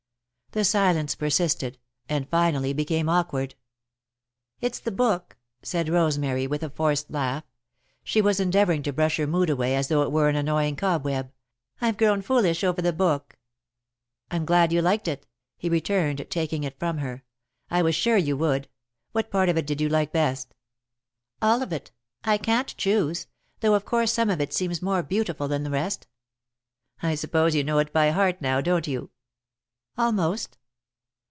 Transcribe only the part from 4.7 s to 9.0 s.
the book," said Rosemary, with a forced laugh. She was endeavouring to